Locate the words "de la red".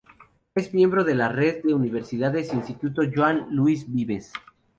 1.03-1.61